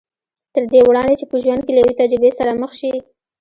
تر 0.53 0.63
دې 0.71 0.81
وړاندې 0.87 1.15
چې 1.19 1.25
په 1.31 1.35
ژوند 1.43 1.61
کې 1.65 1.71
له 1.73 1.79
يوې 1.83 1.93
تجربې 2.01 2.31
سره 2.39 2.51
مخ 2.61 2.71
شي. 2.79 2.93